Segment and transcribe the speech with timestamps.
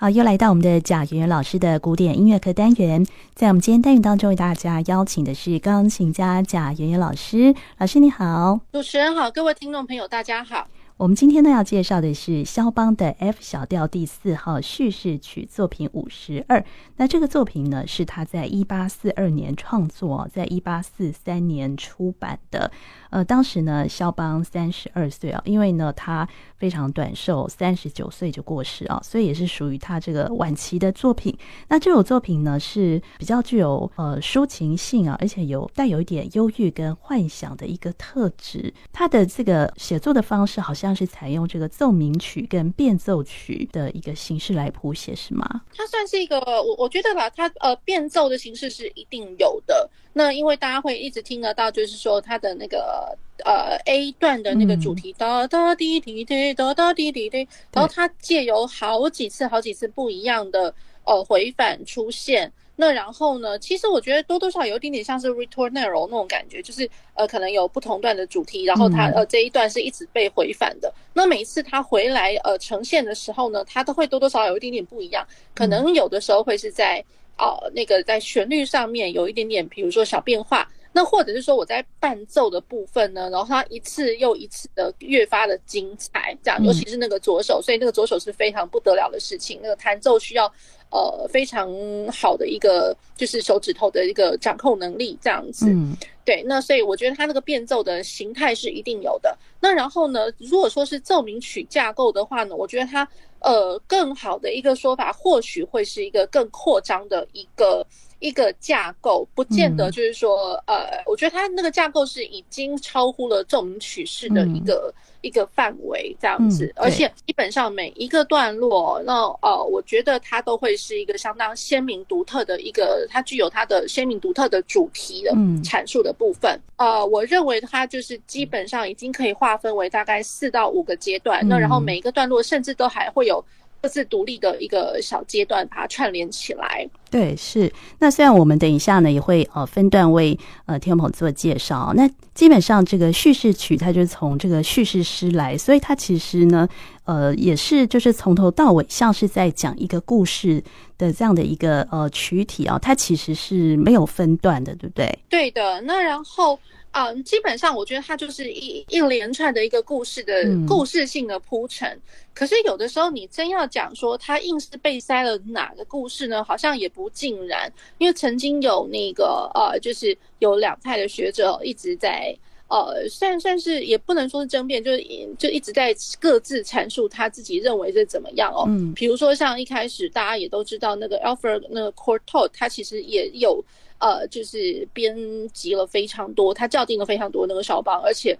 [0.00, 3.04] 好，又来到我们的贾圆圆老师的古典音乐课单元。
[3.34, 7.54] 在我们今天单元当中，为大家邀请的是钢琴家贾圆圆老师。
[7.76, 10.66] 老师你好，主持人好，各位听众朋友大家好。
[10.96, 16.64] 我们今天呢要介绍的是肖邦的 F 小调第四号叙事曲作品五十二。
[16.96, 22.70] 那这个作品呢是他在一八四二年创作，在一八四三年出版的。
[23.10, 31.36] 呃，当时呢肖邦三十二岁啊，因为呢他非常短寿，三十九岁就过世啊，所以也是属于他这个晚期的作品。
[31.68, 38.72] 那这首作品呢是比较具有呃抒情性啊，而且有带有一点忧郁跟幻想的一个特质。
[38.92, 40.94] 他的这个写作的方式好像。
[41.00, 45.62] 是采用这个奏鸣曲跟变奏曲的一个形式来谱写，是吗？
[45.74, 49.88] 它算是一个，我我觉得吧，它呃变奏的形式是一定有的。
[50.20, 62.52] 那因为大家会一直听得到，就是说它的那个呃 A 段的那个主题哒哒滴滴滴哒哒滴滴滴，然后它借由好几次好几次不一样的呃回返出现。
[62.76, 63.58] 那然后呢？
[63.58, 70.92] 其实我觉得多多少少有一点点像是 ritornello 那种感觉，就是呃，可能有不同段的主题，然后它呃这一段是一直被回返的。
[71.14, 75.26] 那每一次它回来呃呈现的时候呢，它都会多多少少有一点点不一样。
[75.54, 77.04] 可能有的时候会是在
[77.38, 80.68] 呃那个在旋律上面有一点点，比如说小变化。
[80.92, 89.60] 那或者是说我在伴奏的部分呢，然后它一次又一次的越发的精彩，这样，尤其是那个左手，所以那个左手是非常不得了的事情。
[89.62, 90.52] 那个弹奏需要
[90.90, 91.70] 呃非常
[92.10, 95.66] 好的一个就是手指头的一个掌控能力，这样子。
[95.70, 95.96] 嗯，
[96.30, 96.44] 对。
[96.44, 99.36] 那所以我觉得它那个变奏的形态是一定有的。
[99.60, 103.08] 那然后呢，如果说是奏鸣曲架构的话呢，我觉得它
[103.40, 107.84] 呃更好的一个说法，或许会是一个更扩张的一个。
[108.20, 125.32] 一个架构不见得就是说，嗯、呃，我觉得它那个架构是已经超乎了奏鸣曲式的一个、嗯、一个范围这样子，嗯、而且基本上每一个段落，那呃，我觉得它都会是一个相当鲜明独特的一个，它具有它的鲜明独特的主题的
[125.64, 126.60] 阐述的部分。
[126.76, 133.42] 嗯、呃，我认为它就是基本上已经可以划分为大概四到五个阶段，嗯、那然后每一个段落甚至都还会有。
[133.82, 136.88] 各自独立的一个小阶段，把它串联起来。
[137.10, 137.72] 对，是。
[137.98, 146.68] 那虽然我们等一下呢也会呃分段为呃天蓬做介绍，那基本上这个叙事曲它就是从这个叙事诗来，所以它其实呢
[147.04, 150.62] 呃也是就是从头到尾像是在讲一个故事
[150.98, 155.18] 的这样的一个呃曲体啊，它其实是没有分段的，对不对？
[155.28, 155.80] 对的。
[155.80, 156.58] 那然后。
[156.92, 161.88] 嗯，基本上我觉得它就是一一连串的一个故事的故事性的铺陈。
[161.88, 162.00] 嗯、
[162.34, 166.42] 可是有的时候你真要讲说它硬是被塞了哪个故事呢？
[166.42, 167.72] 好像也不尽然。
[167.98, 172.36] 因为曾经有那个呃，就是有两派的学者一直在
[172.66, 175.06] 呃，算算是也不能说是争辩，就是
[175.38, 178.64] 就一直在各自阐述他自己认为是怎么样哦。
[178.66, 183.64] 嗯，比如说像一开始大家也都知道那个 Alfred 那个 Cortot，他其实也有。
[184.00, 185.14] 呃，就是编
[185.50, 188.36] 辑了非常多，他校订了非常多那个肖邦，而且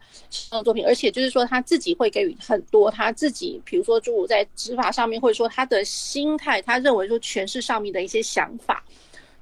[0.65, 8.83] 作品，而且就是说他自己会给予很多他自己，比如说诸如在执法上面，或者说他的心态，他认为说诠释上面的一些想法。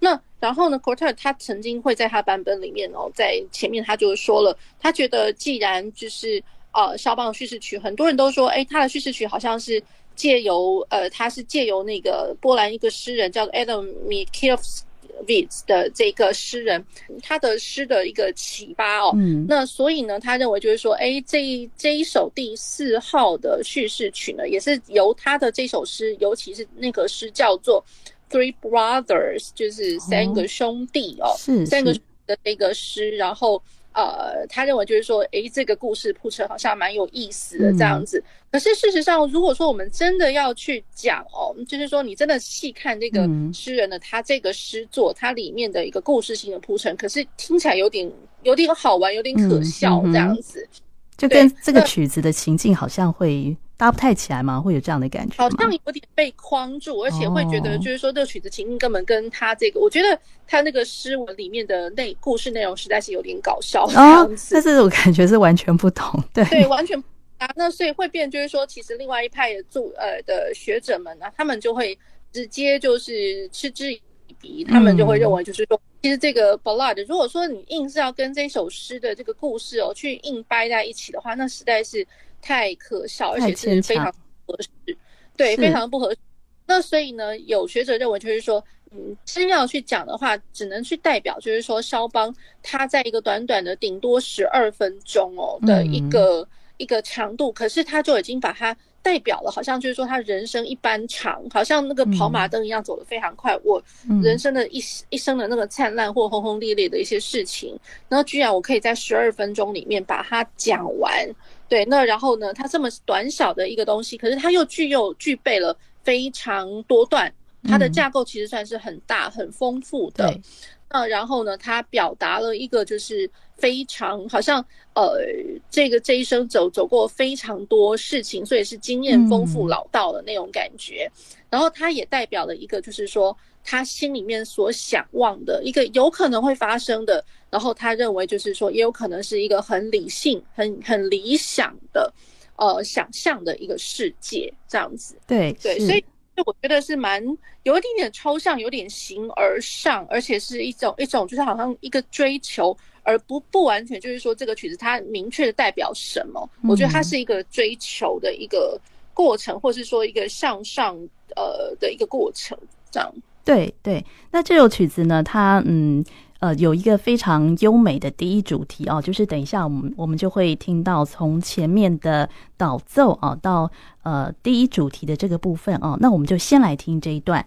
[0.01, 6.43] 那然后呢，Cortot 他曾经会在他版本里面哦，在前面他就说了，他觉得既然就是
[6.73, 9.83] 呃肖邦的叙事曲，很多人都说，哎，他的叙事曲好像是
[10.15, 14.81] 借由呃，他是借由那个波兰一个诗人叫做 Adam Mickiewicz
[15.27, 16.85] Vitz 的这个诗人，
[17.23, 27.85] 他的诗的一个启发哦，嗯，那所以呢，他认为就是说，哎，这一这一首第四号的叙事曲呢，也是由他的这首诗，尤其是那个诗叫做
[28.35, 31.93] 《Three Brothers》，就是三个兄弟哦，是三个
[32.27, 33.63] 的那个诗，然后。
[33.93, 38.19] 呃，他认为就是说，诶，这个故事铺陈好像蛮有意思的这样子。
[38.19, 48.09] 嗯、可是事实上，如果说我们真的要去讲哦，就是说你真的细看这个诗人的、嗯、他这个诗作，它里面的一个故事性的铺陈，可是听起来有点
[48.43, 50.81] 有点好玩，有点可笑这样子，嗯嗯、
[51.17, 53.57] 就跟这个曲子的情境好像会。
[53.79, 54.61] 搭不太起来吗？
[54.61, 55.37] 会有这样的感觉？
[55.39, 64.55] 好像有点被框住，而且会觉得就是说，这个曲子情境根本跟他这个，哦、我觉得他那个诗文里面的内故事内容实在是有点搞笑这样子。
[64.55, 66.99] 但是我感觉是完全不同，对对，完全
[67.39, 67.49] 啊。
[67.55, 71.97] 那所以会变，就是说，其实另外一派的著呃的学者们呢、啊，他们就会
[72.33, 74.03] 直接就是嗤之以
[74.41, 82.05] 鼻，他们就会认为就是说，嗯、其实这个 ballad 如果说你硬是要跟这首诗的这个故事哦去硬掰在一起的话，那实在是。
[82.41, 84.13] 太可笑，而且是非常
[84.47, 84.97] 不合适，
[85.37, 86.19] 对，非常不合适。
[86.67, 98.77] 那所以呢，有学者认为，就是说，嗯，真要去讲的话，只能去代表，就是说，肖邦他在一个短短的顶多十二分钟哦的一个、嗯、一个长度，可是他就已经把它。
[99.01, 103.55] 代表了好像就是说他人生一般长，好像那个跑马灯一样走得非常快。
[103.55, 103.83] 嗯、我
[104.23, 111.27] 人生的一一生的那个灿烂或轰轰烈烈的一些事情，然后居然我可以在十二分钟里面把它讲完。
[111.69, 117.33] 对，那然后呢，它这么短小的一个东西，可是它又具有具备了非常多段，
[117.65, 120.31] 它的架构其实算是很大很丰富的。
[120.31, 120.43] 嗯
[120.91, 125.21] 那然后呢，他表达了一个就是非常好像呃，
[125.69, 131.07] 这个这一生走走过非常多事情，所以是经验丰富老道的那种感觉。
[131.13, 142.13] 嗯、然后他也代表了一个就是说他心里面所想望的一个有可能会发生的，然后他认为就是说也有可能是一个很理性、很很理想的
[142.57, 145.17] 呃想象的一个世界这样子。
[145.27, 146.05] 对对，所以。
[146.47, 147.21] 我觉得是蛮
[147.65, 156.49] 有一点点抽象，有点形而上，而且是一种一种，就是好像一个追求，而不不完全就是说这个曲子它明确的代表什么。
[156.63, 158.81] 我觉得它是一个追求的一个
[159.13, 160.97] 过程，或是说一个向上
[161.35, 162.57] 呃的一个过程，
[162.89, 163.13] 这样。
[163.45, 166.05] 对对，那这首曲子呢，它嗯。
[166.41, 173.71] 呃，有一个非常优美的第一主题哦，就是等一下我们我们就会听到从前面的导奏啊到
[174.03, 177.45] 呃第一主题的这个部分哦，那我们就先来听这一段。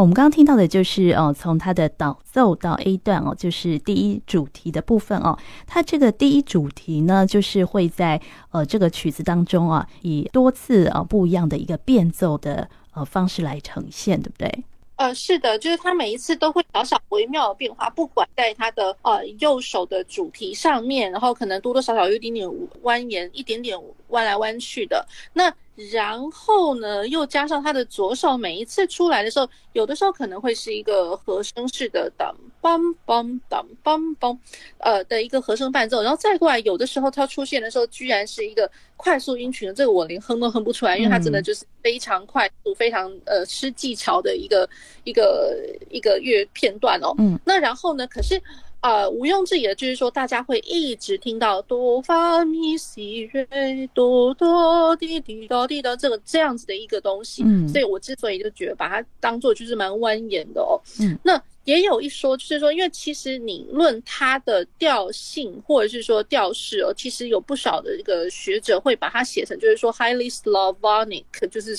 [0.00, 5.36] 我们刚刚听到的就是哦，从它的导奏到 A 段哦，就是第一主题的部分哦。
[5.66, 8.20] 它这个第一主题呢，就是会在
[8.52, 14.64] 呃这个曲子当中啊，以多次啊不一样的一个变奏的呃方式来呈现，对不对？
[14.96, 22.48] 呃，是的，就是它每一次都会小小微妙的变化，不管在它的呃右手的主题上面，然后可能多多少少有一点点
[22.82, 23.76] 蜿蜒，一点点
[24.08, 25.06] 弯来弯去的。
[25.32, 25.52] 那
[25.92, 34.36] 然后呢，又加上他的左手，每一次出来的时候，有的时候可能会是一个和声式的当梆梆当梆梆，
[34.78, 44.68] 呃的一个和声伴奏，然后再过来，有的时候它出现的时候，居然是一个快速音群，这个我连哼都哼不出来，因为它真的就是非常快速、非常呃吃技巧的一个
[45.04, 45.56] 一个
[45.90, 47.14] 一个乐片段哦。
[47.18, 48.42] 嗯，那然后呢，可是。
[48.80, 71.76] 呃，毋庸置疑的就是说，大家会一直听到哆发咪西瑞哆哆滴滴哆滴的这个这样子的一个东西，嗯，所以我之所以就觉得把它当做就是蛮蜿蜒的哦，嗯，那也有一说就是说，因为其实你论它的调性或者是说调式哦，其实有不少的这个学者会把它写成就是说 highly Slavonic，就是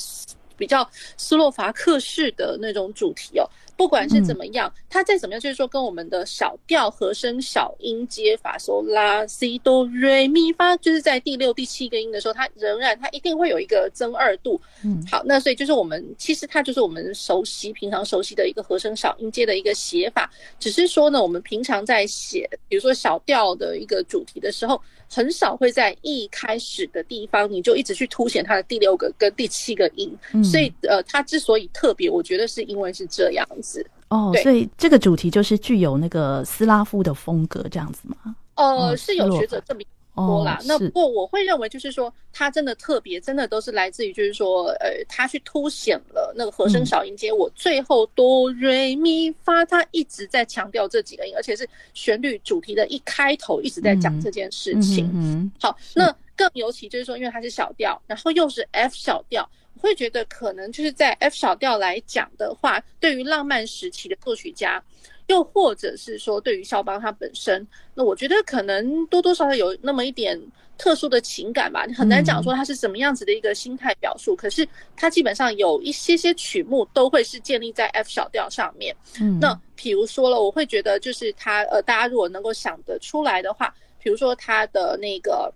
[0.57, 3.49] 比较斯洛伐克式的那种主题哦。
[3.79, 14.59] 不管是怎么样，它再怎么样，就是说跟我们的小调和声小音阶法，说拉西哆瑞咪发，就是在第六、第七个音的时候，它仍然它一定会有一个增二度。
[14.83, 24.81] 嗯，好，那所以就是我们其实它就是我们熟悉、平常熟悉的一个和声小音阶的一个写法，只是说呢，我们平常在写，比如说小调的一个主题的时候，
[25.11, 30.15] 很少会在一开始的地方你就一直去凸显它的第六个跟第七个音。
[30.33, 33.85] 嗯，所以呃，它之所以特别，我觉得是因为是这样子。
[34.09, 38.35] 哦，所以这个主题就是具有那个斯拉夫的风格这样子吗？
[38.55, 39.81] 呃，是有学者这么
[40.27, 40.59] 说啦。
[40.65, 47.31] 那不过我会认为，就是说它真的特别，真的都是来自于，就是说，呃，它去凸显了那个和声小音阶。
[47.31, 55.09] 我最后哆瑞咪发，它一直在强调这几个音，而且是旋律主题的一开头一直在讲这件事情。
[55.13, 59.49] 嗯，好，那更尤其就是说，因为它是小调，然后又是 F 小调。
[59.81, 64.83] 会觉得可能就是在 F 小调来讲的话，对于浪漫时期的作曲家，
[65.29, 70.39] 又或者是说对于肖邦他本身，那我觉得可能多多少少有那么一点
[70.77, 71.85] 特殊的情感吧。
[71.85, 78.95] 你很难讲说他是什么样子的一个心态表述，嗯、可是他基本上有一些些曲目都会是建立在 F 小调上面。
[79.21, 85.53] 嗯，那比如说了，我会觉得就是他呃，大家如果能够想得出来的话，比如说他的那个。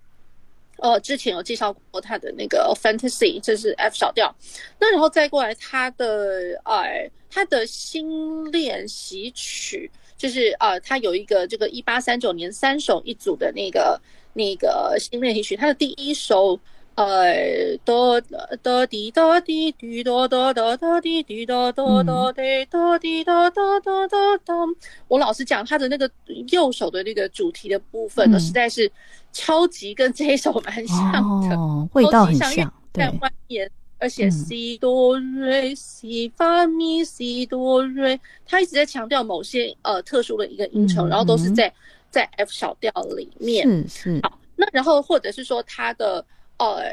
[0.83, 4.35] 呃，之前有介绍过他的那个 Fantasy，这是 F 小调。
[4.79, 13.99] 那然后再过来他的呃，他的新练习曲，就是呃，他有一个这个一八三九年三首一组的那个
[14.33, 16.59] 那个新练习曲，他的第一首。
[16.95, 18.21] 呃，哆
[18.61, 24.67] 哆滴哆滴滴哆哆哆哆滴滴哆哆哆滴哆滴哆哆哆哆哆。
[25.07, 26.07] 我老实讲，他的那个
[26.51, 28.91] 右手的那个主题的部分呢，实在是
[29.31, 41.73] 超级跟这一首蛮像的，味道很像，在蜿蜒，而且西哆瑞西发咪西哆瑞，他一直在强调某些呃特殊的一个音程，然后都是在
[42.11, 43.67] 在 F 小调里面。
[43.67, 44.19] 是是。
[44.21, 46.23] 好，那然后或者是说他的。
[46.57, 46.91] 呃，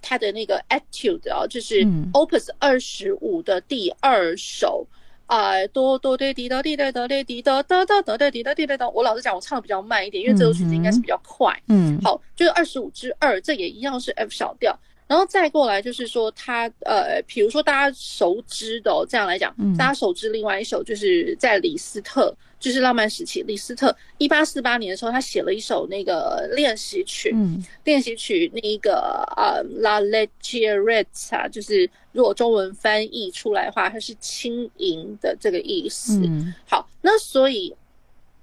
[0.00, 4.86] 他的那个 attitude 啊，就是 Opus 二十五的第二首，
[5.26, 8.88] 啊，哆哆滴滴哒滴哒嘞滴哒哒哒哒哒滴哒滴哒哒。
[8.88, 11.54] 我老实讲，我唱的比较慢一点，因为这首曲子应该是比较快。
[11.68, 14.76] 嗯，好，就是二十五之二，这也一样是 F 小调。
[15.08, 36.20] 然后再过来就是说，他呃，比如说大家熟知的，哦，这样来讲，大家熟知另外一首，就是在李斯特，就是浪漫时期，李斯特一八四八年的时候，他写了一首那个练习曲，嗯，练习曲那个呃，La Leggerezza，就是如果中文翻译出来的话，它是轻盈的这个意思。
[36.22, 37.74] 嗯，好，那所以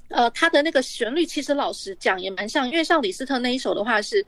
[0.07, 4.25] 呃，他的那个旋律其实老实讲也蛮像，因为像李斯特那一首的话是。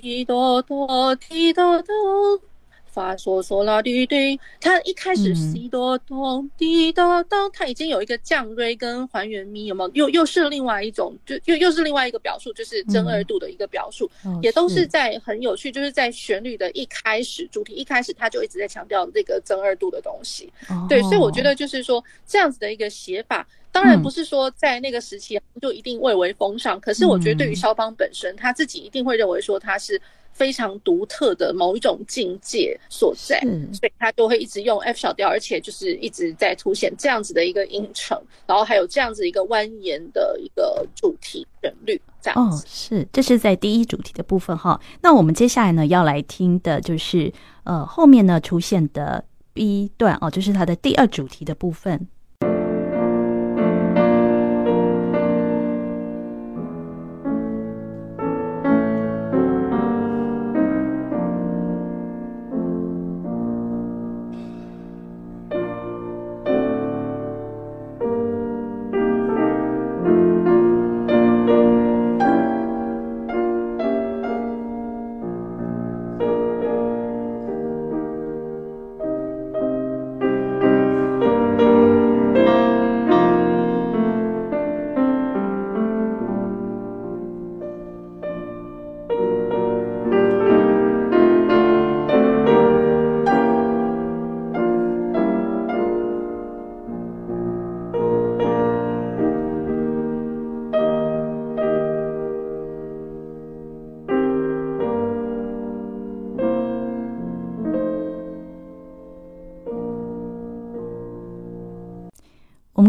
[0.00, 2.40] 滴哆哆，滴哆哆，
[2.86, 4.38] 发嗦嗦啦滴滴。
[4.60, 9.90] 它一开始西哆哆，滴哆哆，它已经有一个降锐跟还原咪，有没有？
[9.94, 20.50] 又又是另外一种，就又又是另外一个表述，就是增二度的一个表述，嗯、也都是在很有趣，就是在旋律的一开始，主题一开始，它就一直在强调这个增二度的东西。
[20.68, 23.46] 哦、对，所以我觉得就是说这样子的一个写法。
[23.72, 30.00] 当然不是说在那个时期就一定蔚为风尚，嗯、可是我觉得对于肖邦本身，他自己一定会认为说他是
[30.32, 42.64] 非常独特的某一种境界所在，嗯、所以他就会一直用 F 小调，而且就是一直在凸显这样子的一个音程，然后还有这样子一个蜿蜒的一个主题旋律，这样子。
[42.64, 44.80] 哦，是，这是在第一主题的部分哈。
[45.00, 47.32] 那我们接下来呢要来听的就是
[47.64, 49.24] 呃后面呢出现的。
[49.54, 52.08] B 段哦，就是它的第二主题的部分。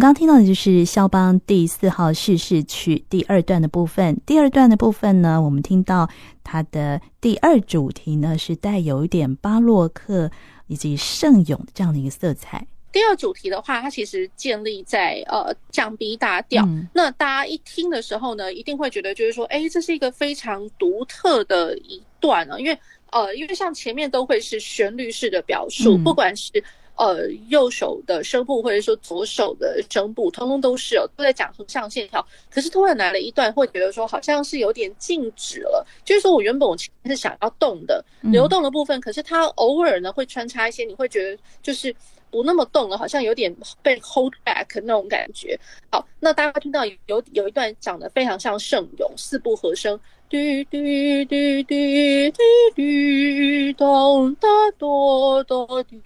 [0.03, 4.19] 刚刚听到的就是肖邦第四号叙事曲第二段的部分。
[4.25, 6.10] 第二段的部分呢，我们听到
[6.43, 10.29] 它的第二主题呢，是带有一点巴洛克
[10.67, 12.67] 以及圣咏这样的一个色彩。
[12.91, 16.65] 第二主题的话，它其实建立在呃降 B 大调。
[16.65, 22.77] 嗯、那大家一听的时候呢，一定会觉得就是说，哎，这是一个非常独特的一段啊，因为
[23.12, 26.62] 呃，因为像前面都会是旋律式的表述，嗯、不管是。
[26.95, 32.25] 呃，右手的声部或者说左手的声部，通通都是哦，都在讲横向线条。
[32.50, 35.85] 可是突然来了一段，会觉得说好像是有点静止了。
[36.05, 41.94] 就是说我原本我其实是想要动的，流动的部分，可是它偶尔呢会穿插一些，你会觉得就是
[42.29, 45.59] 不那么动了，好像有点被 hold back 那种感觉。
[45.91, 50.00] 好，那大家听到有有一段讲的非常像圣咏，四部和声。
[50.33, 52.41] 滴滴滴滴滴
[52.74, 54.48] 滴咚哒
[54.79, 56.01] 哆哆滴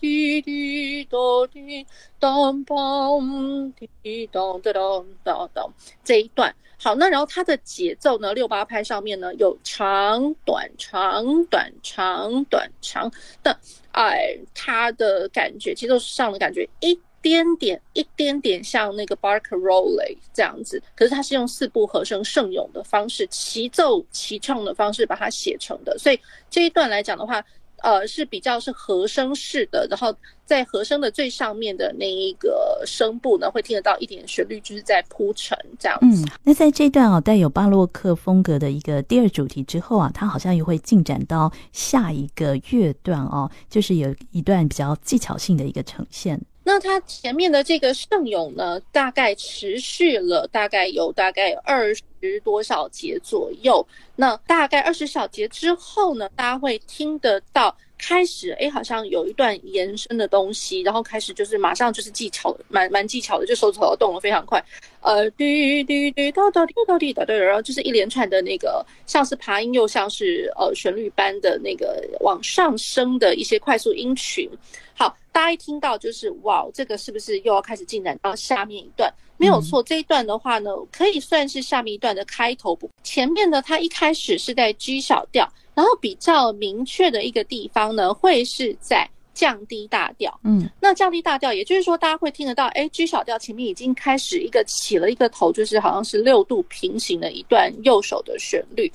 [0.00, 1.86] 滴滴哆滴
[2.18, 13.08] 咚咚滴咚哒咚哒咚这一段好，那然后它的节奏呢，六八拍上面呢有长短长短长短长
[13.44, 13.56] 的，
[13.92, 16.98] 哎，它的感觉节奏上的感觉一。
[17.20, 27.44] 点点一点点像那个 Barcarolle 这样子，可是它是用四部和声圣咏的方式，齐奏齐唱的方式把它写成的，所以这一段来讲的话，
[27.82, 36.24] 呃是比较是和声式的，然后在和声的最上面的那一个声部呢，会听得到一点旋律，就是在铺陈这样子。
[36.24, 46.40] 嗯，那在这一段啊，带有巴洛克风格的一个第二主题之后啊，它好像又会进展到下一个乐段哦，就是有一段比较技巧性的一个呈现。
[46.68, 53.82] 那它前面的这个圣咏呢，大概持续了大概有大概二十多小节左右。
[54.14, 64.62] 那大概二十小节之后呢，大家会听得到开始，哎，好像有一段延伸的东西，然后开始就是马上就是技巧，蛮蛮技巧的，就手指头动得非常快。
[65.00, 74.46] 呃，滴滴滴哒哒滴哒滴哒哒，然后就是一连串的那个，像是爬音，又像是呃旋律般的那个往上升的一些快速音群。
[74.94, 79.08] 好，大家一听到就是哇，这个是不是又要开始进展到下面一段？
[79.36, 82.90] 没有错，这一段的话呢，可以算是下面一段的开头部。
[83.04, 90.36] 前面呢，它一开始是在 G 小调，然后比较明确的一个地方呢，会是在降低大调。
[90.42, 98.90] 嗯，那降低大调，也就是说大家会听得到，哎，G 小调前面已经开始一个起了一个头，就是好像是六度平行的一段右手的旋律，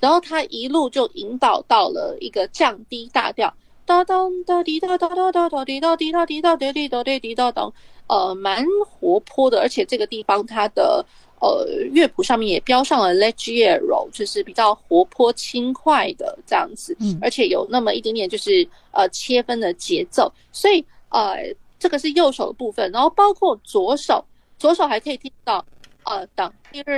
[0.00, 3.54] 然后它一路就引导到了一个降低大调。
[3.86, 7.72] 哒当哒滴哒哒哒哒哒滴哒滴哒滴哒滴哒滴滴哒当，
[8.06, 11.04] 呃，蛮活泼的，而且这个地方它的
[11.40, 24.24] 呃乐谱上面也标上了 Leggero，就是比较活泼轻快的这样子，嗯，而且有那么一点点就是呃切分的节奏，所以呃这个是右手的部分，然后包括左手，
[24.58, 25.62] 左手还可以听到
[26.04, 26.92] 呃当滴哒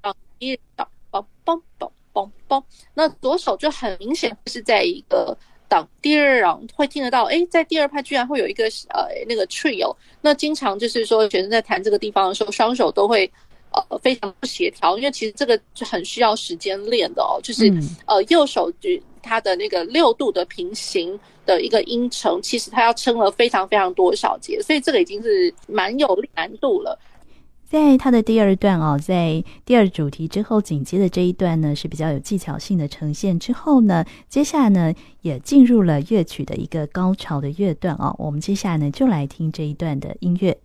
[0.00, 2.62] 当滴哒梆梆梆梆梆，
[2.94, 5.38] 那左手就很明显是在一个。
[6.00, 13.30] 第二档会听得到，哎，在第二拍居然会有一个呃那个 trio，那经常就是说学生在弹这个地方的时候，双手都会
[13.72, 18.90] 呃非常不协调，因为其实这个就很需要时间练的哦，就是、嗯、呃右手就
[19.22, 26.98] 它的那个六度的平行的一个音程，其实它要撑了非常非常多小节，所以这个已经是蛮有难度了。
[27.72, 33.38] 在它的第二段哦，在第二主题之后紧接的这一段呢，是比较有技巧性的呈现。
[33.38, 38.14] 之后呢，接下来呢也进入了乐曲的一个高潮的乐段哦。
[38.18, 40.58] 我们接下来呢就来听这一段的音乐。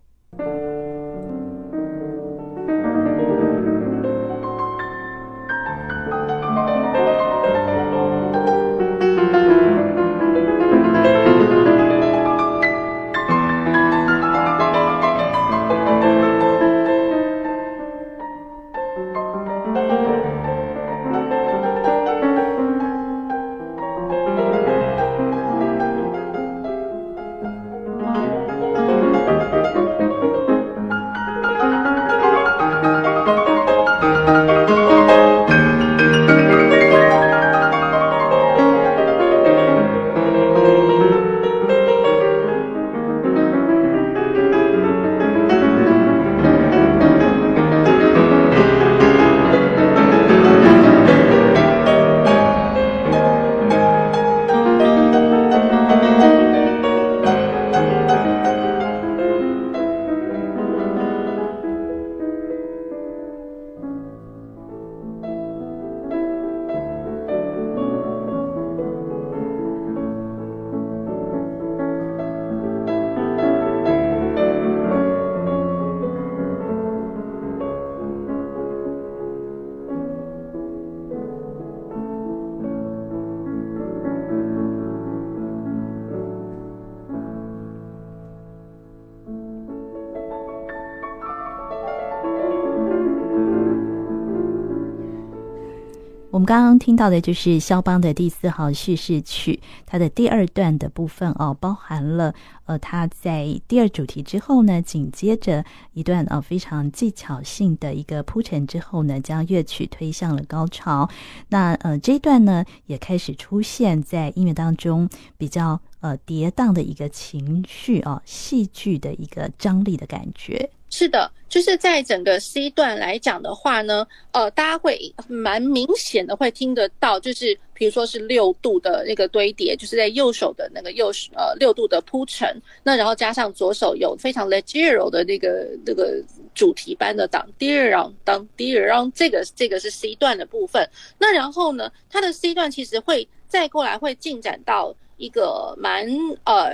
[96.48, 102.34] 刚刚听到的就是肖邦的第四号叙事曲，它的第二段的部分哦，包含了
[102.64, 111.10] 呃，他在第二主题之后呢，紧接着一段呃非常技巧性的一个铺陈之后呢，将乐曲推向了高潮。
[111.50, 115.06] 那呃这一段呢，也开始出现在音乐当中
[115.36, 120.70] 比较呃跌宕的一个情绪啊，戏剧的一个张力的感觉。
[120.90, 136.22] 是的，就是在整个 C 段来讲的话呢，呃，大家会蛮明显的会听得到，就是比如说是六度的那个堆叠，就是在右手的那个右手呃六度的铺陈，那然后加上左手有非常 leggero 的那个那个
[136.54, 146.08] 主题般的当 dear 当 dear 这个这个是 C 段的部分，那然后呢，它的 C 段其实会再过来会进展到一个蛮
[146.44, 146.72] 呃。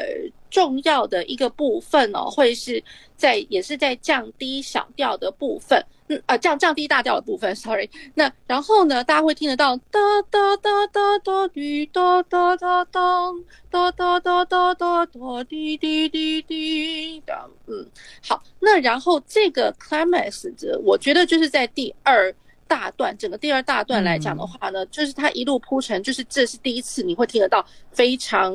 [0.55, 2.81] 重要的一个部分哦，会是
[3.17, 7.91] 在也是在降低小调的部分，嗯呃降降低大调的部分，sorry。
[8.15, 9.99] 那然后呢，大家会听得到哒
[10.31, 17.49] 哒哒哒哒，滴哒哒哒咚，哒哒哒哒哒哒，滴滴滴滴哒。
[17.67, 17.85] 嗯，
[18.23, 18.41] 好。
[18.61, 20.49] 那然后这个 climax，
[20.85, 22.33] 我觉得就是在第二
[22.69, 28.55] 大段，整个第二大段来讲的话呢，就是它一路铺陈，就是这是第一次你会听得到非常。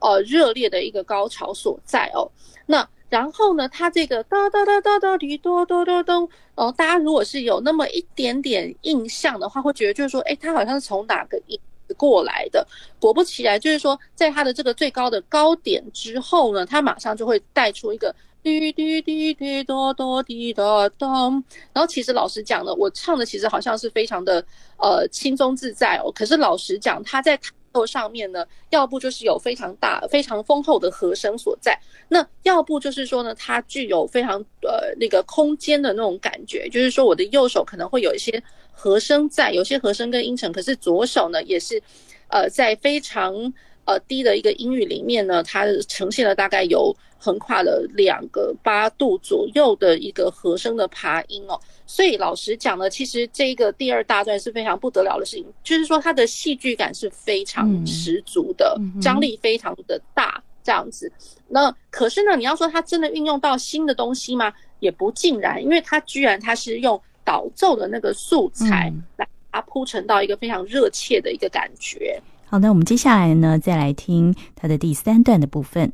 [0.00, 2.30] 呃，热烈的一个高潮所在哦。
[2.66, 6.14] 那然后呢，它这个哒哒哒哒哒滴哒哒哒哒，
[6.54, 11.58] 哦，大家如果是有那么一点点印象的话，会觉得就是说，哎，它好像是从哪个音
[11.96, 12.66] 过来的。
[13.00, 21.32] 果不其然，就是说，在它的这个最高的高点之后呢，它马上就会带出一个滴滴滴滴哒哒滴哒咚。
[21.72, 24.44] 然后其实老实讲呢，我唱的其实好像是非常的
[24.76, 26.12] 呃轻松自在哦。
[26.14, 27.38] 可是老实讲，它在。
[27.86, 31.78] 上面呢，要不就是有非常大、非常丰厚的和声所在，
[32.08, 41.82] 那要不就是说呢，它具有非常呃那个空间的那种感觉，就是说我的右手可能会有一些和声在，有些和声跟音程，可是左手呢也是，
[42.28, 43.52] 呃，在非常
[43.90, 46.96] 呃低的一个音域里面呢，它呈现了大概有。
[47.22, 61.12] 横跨了两个八度左右的一个和声的爬音哦，所以老实讲呢，其实这个第二大段是非常不得了的事情，就是说它的戏剧感是非常十足的，张力非常的大，这样子。
[61.46, 64.50] 那可是呢，你要说它真的运用到新的东西吗？
[64.78, 72.18] 也不尽然，因为它居然它是用导奏的那个素材来把它铺陈到一个非常热切的一个感觉。
[72.50, 75.92] 好，那我们接下来呢，再来听它的第三段的部分。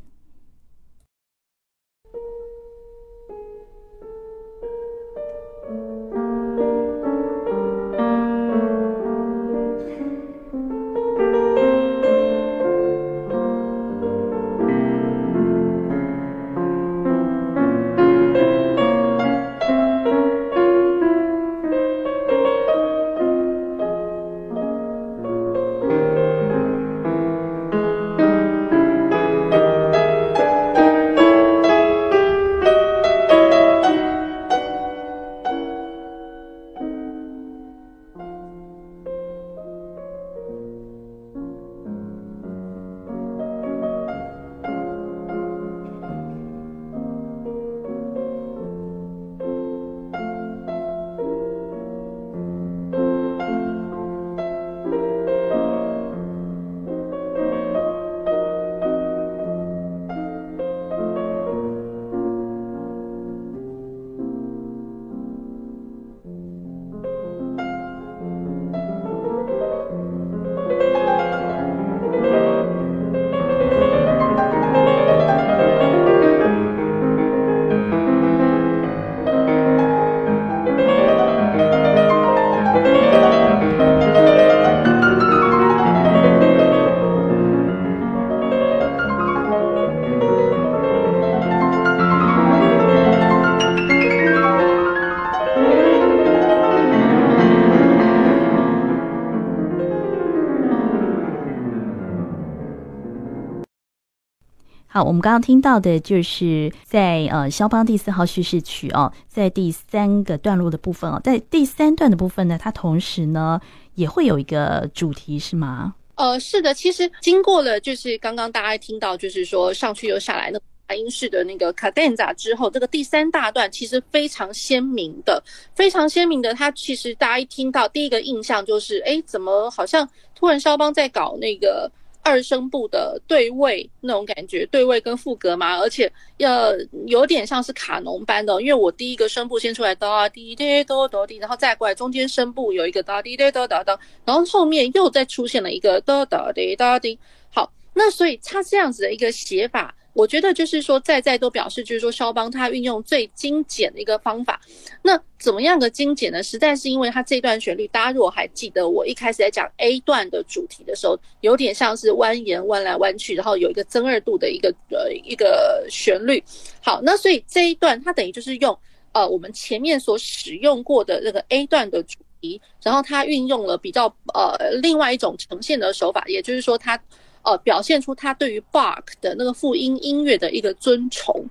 [104.97, 113.61] 好，我们刚刚听到的就是在呃肖邦第四号叙事曲哦，在第三个段落的部分哦，在第三段的部分呢，它同时呢
[113.93, 115.93] 也会有一个主题是吗？
[116.15, 120.57] 呃，是的，其实经过了就是刚刚大家听到就是说上去又下来那
[120.87, 125.43] 个音式的那个 cadenza 之后，这个第三大段其实非常鲜明的，
[125.75, 131.87] 非常鲜明的，它其实大家一听到第一个印象就是，哎，怎么好像突然肖邦在搞那个。
[132.27, 136.73] 二声部的对位那种感觉，对位跟副歌嘛，而且要
[137.05, 147.17] 有点像是卡农般的，因为我第一个声部先出来哒滴滴哆哆滴，然后再过来中间声部有一个哆滴滴哆哆哆，然后后面又再出现了一个哆哆滴哆滴。
[147.49, 149.95] 好，那所以它这样子的一个写法。
[150.17, 154.59] 我觉得就是说，在在都表示，就是说，肖邦他运用最精简的一个方法。
[155.03, 156.41] 那怎么样的精简呢？
[156.41, 166.43] 实在是因为他这段旋律，大家如果还记得，我一开始在讲 A 段的主题的时候，有点像是蜿蜒弯来弯去，然后有一个增二度的一个呃一个旋律。
[166.81, 168.75] 好，那所以这一段它等于就是用
[169.11, 176.99] 呃我们前面所使用过的那个 A 段的主题，然后它运用了比较呃另外一种呈现的手法，也就是说它。
[177.47, 181.45] 呃，表现出他对于 Bach 的那个复音音乐的一个尊崇，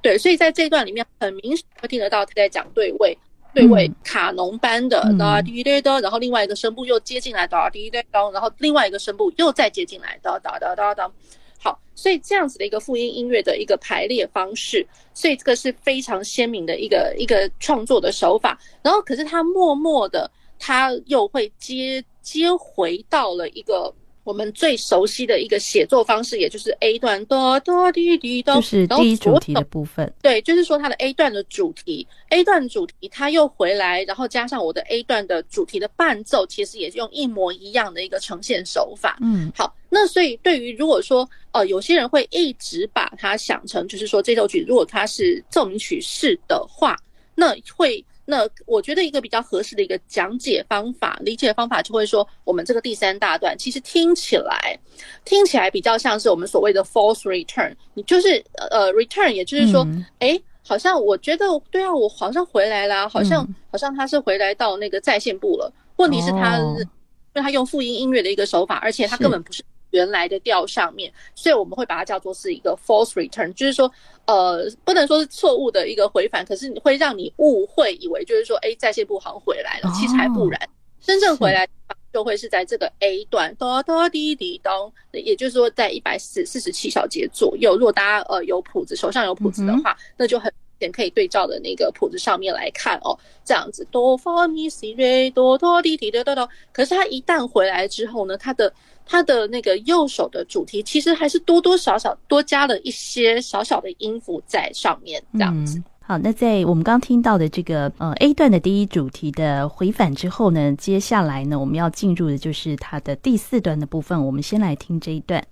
[0.00, 3.14] 对，所以在这一段里面很明显会听得到他在讲对位，
[3.52, 11.12] 对位卡农般的哒滴哒哒，然后另外一个声部又接进来哒滴哒哒，然后另外一个声部又再接进来哒哒哒哒哒。
[11.58, 18.58] 好，所以这样子的一个复音音乐的一个排列方式，所以这个是非常鲜明的一个一个创作的手法。
[18.82, 23.92] 然后可是他默默的，他又会接接回到了一个。
[24.24, 30.12] 我们最熟悉的一个写作方式，也就是 A 段哆哆滴滴哆，就是第一主题的部分。
[30.22, 39.18] 对，就是说它的 A 段的主题，A 段主题它又回来，然后加上我的 A 段的主题的伴奏，其实也是用一模一样的一个呈现手法。
[39.20, 46.96] 嗯，好，那所以对于如果说呃有些人会一直把它想成就是说这首曲如果它是奏鸣曲式的话，
[47.34, 48.04] 那会。
[48.24, 54.78] 那我觉得一个比较合适的一个讲解方法、理解方法，就会说，我们这个第三大段其实听起来，
[55.24, 57.74] 听起来比较像是我们所谓的 false return。
[57.94, 59.86] 你就是呃 return，也就是说，
[60.20, 65.72] 哎、嗯，好像我觉得对啊，我好像回来了，好像、嗯、好像他是回来到那个在线部了。
[65.96, 66.86] 问题是他，哦、因
[67.34, 69.62] 为他用复音音乐的一个手法，而且他根本不是。
[69.92, 73.90] 原来的调上面，所以我们会把它叫做是一个 false return，就是说，
[74.26, 80.60] 呃，不能说是错误的一个回返，可是你会让你误会，以为就是说，哎，在线部好像回来了，其实还不然，
[81.00, 81.66] 真正回来
[82.12, 87.74] 就会是在这个 A 段，哆哆滴滴咚，也就是说在一百四四十七小节左右。
[87.76, 98.72] 如果大家呃有谱子，手上有谱子的话，那就很显可以对照的那个谱子上面来看哦，这样子哆发咪西瑞哆哆滴滴的哆哆，可是它一旦回来之后呢，它的
[99.06, 105.78] 它的那个右手的主题其实还是多多少少多加了一些小小的音符在上面，这样子。
[105.78, 114.24] 嗯、好，那在我们刚听到的这个呃 A 段的第一主题的回返之后呢，接下来呢，我们要进入的就是它的第四段的部分。
[114.24, 115.44] 我们先来听这一段。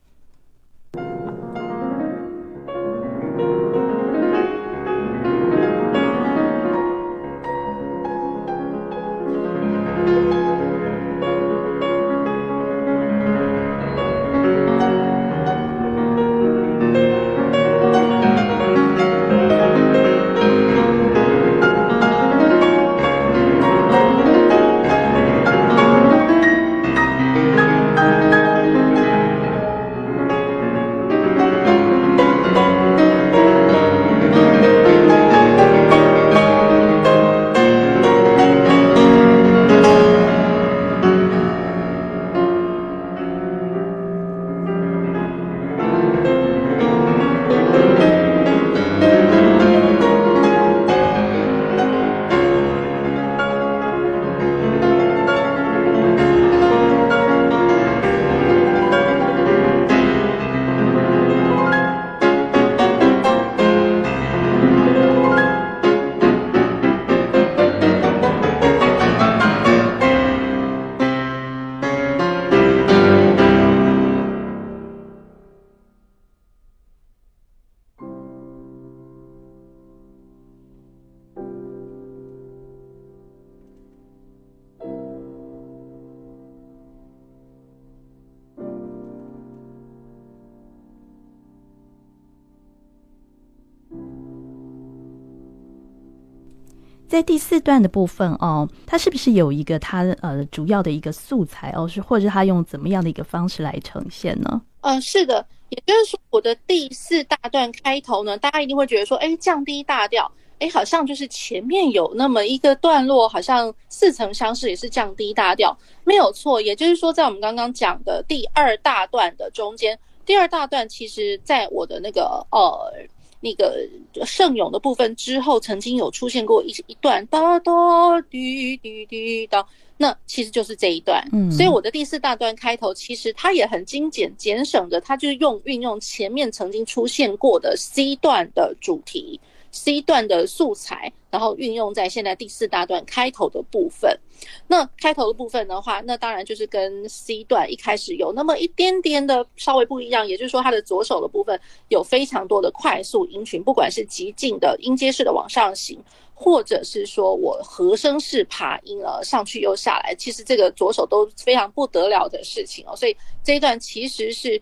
[97.11, 101.89] 在第四段的部分哦，它是不是有一个它呃主要的一个素材哦？
[101.89, 104.63] 是或者它用怎么样的一个方式来呈现呢？
[104.83, 116.61] 呃，是的，也就是说，我的第四大段开头呢，大家一定会觉得说，哎，降低大调，哎，好像就是前面有那么一个段落，好像似曾相识，也是降低大调，没有错。
[116.61, 122.93] 也就是说，在我们刚刚讲的第二大段的中间，第二大段其实在我的那个呃。
[123.41, 123.89] 那个
[124.25, 131.27] 圣咏的部分之后，曾经有出现过一一段哒哒滴滴滴哒，那其实就是这一段。
[131.33, 139.41] 嗯，所以我的第四大段开头其实它也很精简节省的，它就是用运用前面曾经出现过的 C 段的主题。
[139.73, 144.19] C 段的素材，然后运用在现在第四大段开头的部分。
[144.67, 150.27] 那开头的部分的话，那当然就是跟 C 段一开始有那么一点点的稍微不一样。
[150.27, 156.03] 也就是说，它的左手的部分有非常多的快速音群，不管是极进的音阶式的往上行，
[156.35, 162.97] 或者是说我和声式爬音啊上去又下来，其实这个左手都非常不得了的事情哦。
[162.97, 164.61] 所以这一段其实是。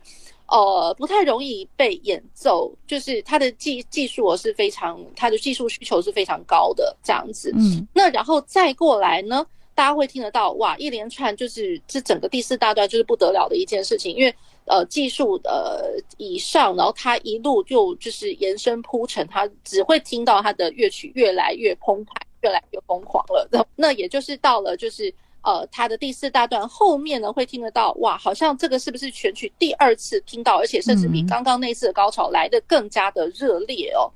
[0.48, 7.52] 呃，不太容易被演奏，就是他的技技术哦是非常，他的技术需求是非常高的这样子。
[7.54, 14.34] 嗯，那然后再过来呢，大家会听得到哇，一连串就是这整个第四大段就是不得了的一件事情，因为
[14.64, 23.46] 呃技术呃以上，然后他一路就就是延伸铺陈，他只会听到他的乐曲越来越澎湃，越来越疯狂了。
[23.52, 25.12] 那那也就是到了就是。
[25.42, 34.10] 呃，他的第四大段后面呢，会听得到哇，好像这个是不是全曲第二次听到，而且甚至比刚刚那次的高潮来的更加的热烈哦。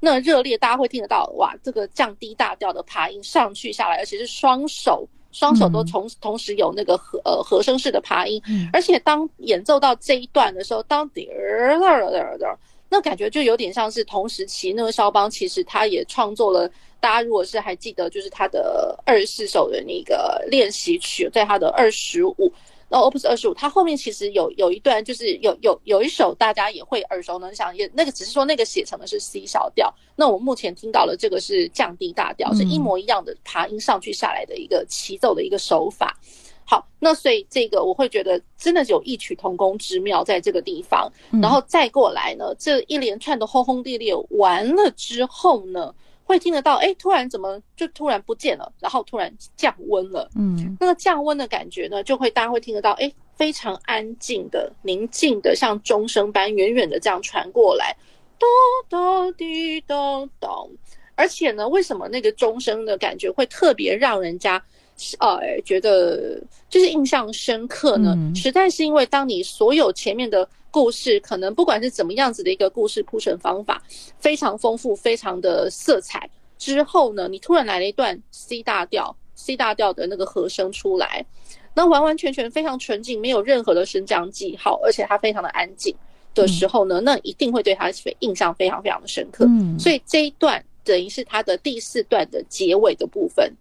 [0.00, 8.40] 那热烈，大家会听得到哇，这个降低大调的爬音上去下来，而且是双手双手都同同时有那个和呃和声式的爬音，
[8.72, 11.28] 而且当演奏到这一段的时候，当滴
[12.88, 16.70] 那感觉就有点像是同时期那个肖邦，其实他也创作了。
[17.00, 22.52] 大家如果是还记得，就是他的二十四首的那个练习曲，在他的二十五，
[22.88, 29.94] 然后 Opus 二十五，他后面其实有有一段，就是有有有一首大家也会耳熟能详，也那个只是说那个写成的是 C 小调。
[30.16, 36.18] 那我目前听到了这个是降低大调，是一模一样的爬音上去下来的一个齐奏的一个手法。
[36.70, 41.10] 好，那所以这个我会觉得真的有异曲同工之妙在这个地方。
[41.40, 57.96] 然后再过来呢，这一连串的轰轰烈烈完了之后呢，会听得到，哎，突然怎么就突然不见了，然后突然降温了，嗯，那个降温的感觉呢，就会大家会听得到，哎，非常安静的、宁静的，像钟声般远远的这样传过来，
[58.38, 58.46] 咚
[58.90, 60.70] 咚滴咚咚，
[61.14, 64.62] 而且呢，为什么那个钟声的感觉会特别让人家？
[65.20, 73.82] 呃，觉得就是印象深刻呢，嗯、实在是因为当你所有前面的故事，可能不管是怎么样子的一个故事铺陈方法，
[74.18, 81.24] 非常丰富，非常的色彩之后呢，你突然来了一段 C 大调，C 大调的那个和声出来，
[81.74, 85.94] 那完完全全非常纯净，没有任何的升降记号，而且它非常的安静
[86.34, 89.44] 的时候呢，嗯、那一定会对他印象非常非常的深刻。
[89.46, 93.52] 嗯，所以这一段等于是它的第四段的结尾的部分。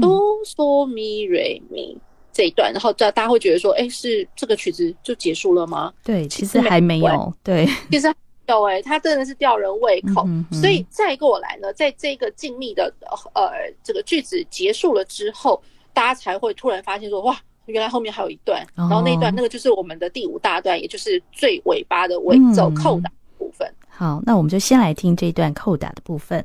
[0.00, 1.96] 哆嗦咪瑞咪
[2.32, 5.92] 这一段，然后大大家会觉得说，哎，是这个曲子就结束了吗？
[6.02, 7.32] 对，其实还没有。
[7.42, 8.12] 对，其实
[8.48, 10.26] 有哎，它真的是吊人胃口。
[10.50, 12.92] 所以再过来呢，在这个静谧的
[13.34, 13.50] 呃
[13.82, 15.62] 这个句子结束了之后，
[15.92, 18.62] 大家才会突然发现说，哇，原来后面还有一段。
[18.76, 23.72] 哦、然后那一段那个就是我们的第五大段，也就是最尾巴的尾奏扣打部分。
[23.88, 26.44] 好，那我们就先来听这一段扣打的部分。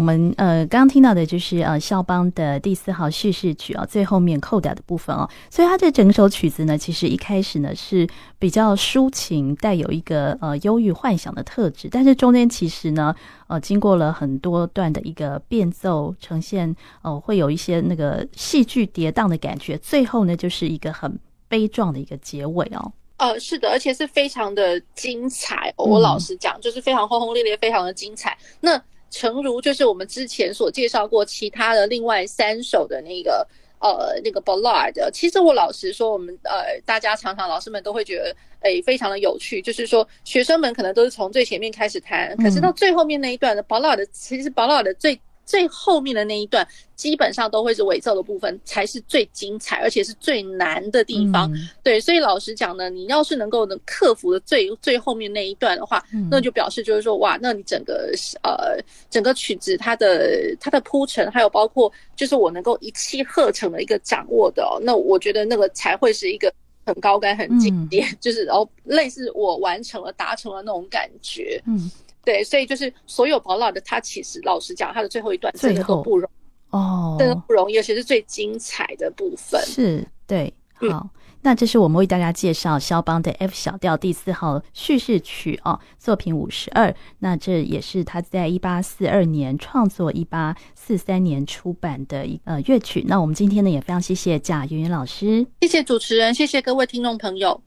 [0.00, 13.14] 我们呃刚刚听到的就是呃肖邦的第四号叙事曲啊，最后面扣打的部分哦，所以它这整首曲子呢，其实一开始呢是比较抒情，带有一个呃忧郁幻想的特质，但是中间其实呢
[13.46, 22.90] 呃经过了很多段的一个变奏呈现，呃会有一些那个戏剧跌宕的感觉，最后呢就是一个很悲壮的一个结尾哦。
[23.18, 25.70] 呃，是的，而且是非常的精彩。
[25.76, 28.34] 我老实讲，就是非常轰轰烈烈，非常的精彩。
[28.60, 33.46] 那诚如就是我们之前所介绍过其他的另外三首的那个
[33.80, 45.20] 呃那个 Ballade，其实我老实说，我们呃大家常常老师们都会觉得诶非常的有趣，就是说学生们可能都是从最前面开始弹，可是到最后面那一段的保老的，其实保老的最。
[45.50, 51.52] 最后面的那一段基本上都会是尾奏的部分，才是最精彩，而且是最难的地方。
[51.52, 58.12] 嗯、对，所以老实讲呢，你要是能够能克服的最最后面那一段的话，嗯、那就表示就是说，哇，那你整个
[58.44, 58.80] 呃
[59.10, 66.52] 整个曲子它的它的铺陈，还有包括就是我能够一气呵成的一个掌握的、哦，那我觉得那个才会是一个
[66.86, 71.60] 很高干、很经典，嗯、 就是然后类似我完成了、达成了那种感觉。
[71.66, 71.90] 嗯。
[72.30, 79.60] 对，所以就是所有保老的，他其实老实讲，他的最后一段真的都不容易哦，真的不容易，尤其是最精彩的部分。
[79.64, 80.86] 是，对，好。
[80.86, 81.10] 嗯
[81.42, 86.94] 那这是我们为大家介绍肖邦的 F 小调第四号叙事曲哦，作品五十二。
[87.20, 93.02] 那这也是他在一八四二年创作，一八四三年出版的一呃乐曲。
[93.08, 97.58] 那我们今天呢也非常谢谢贾云云老师，谢谢主持人，谢谢各位听众朋友。